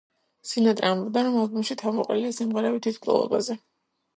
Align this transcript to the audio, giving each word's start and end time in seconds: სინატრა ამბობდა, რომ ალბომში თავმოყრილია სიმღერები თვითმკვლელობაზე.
სინატრა 0.51 0.89
ამბობდა, 0.93 1.23
რომ 1.27 1.37
ალბომში 1.41 1.77
თავმოყრილია 1.83 2.33
სიმღერები 2.39 2.83
თვითმკვლელობაზე. 2.87 3.61